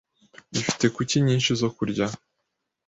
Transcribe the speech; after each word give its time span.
Ifite 0.61 0.85
kuki 0.95 1.15
nyinshi 1.25 1.51
zo 1.61 1.69
kurya 1.75 2.05